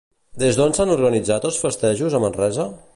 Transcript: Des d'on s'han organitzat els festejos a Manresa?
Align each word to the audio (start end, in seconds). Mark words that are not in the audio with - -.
Des 0.43 0.57
d'on 0.59 0.73
s'han 0.77 0.93
organitzat 0.95 1.47
els 1.51 1.63
festejos 1.67 2.17
a 2.21 2.25
Manresa? 2.27 2.71